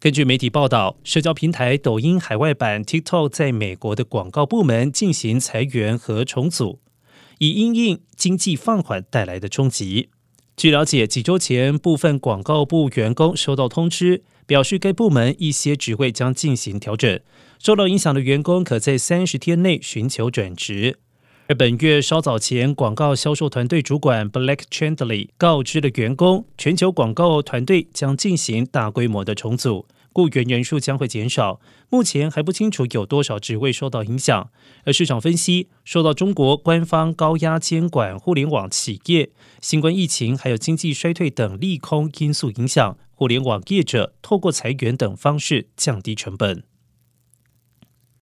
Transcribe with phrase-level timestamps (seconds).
[0.00, 6.78] 根据媒体报道，社交平台抖音海外版 TikTok 在美国的广告部门进行裁员和重组，
[7.38, 10.10] 以因应经济放缓带来的冲击。
[10.56, 17.18] 据了解，几周前，部分广告部员工收到通知，表示该部门一些职位将进行调整，
[17.58, 21.00] 受到影响的员工可在三十天内寻求转职。
[21.48, 31.58] 而本月稍早前，广告销售团队主管 Black Chandley 告知了员工，全球广告团队将进行大规模的重组，雇员人数将会减少。
[31.88, 34.50] 目前还不清楚有多少职位受到影响。
[34.84, 39.30] 而市场分析，受到中国官方高压监管互联网企业、
[39.62, 46.64] 新冠疫情还有经济衰退等利空因素影响，互联网业者透过裁员等方式降低成本。